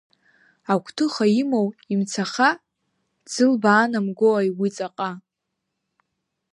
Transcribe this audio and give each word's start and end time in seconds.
Агәҭыха 0.71 1.25
имоу 1.41 1.67
имцаха 1.93 2.49
дзылбаанамгои 3.25 4.47
уи 4.59 4.69
ҵаҟа?! 4.75 5.11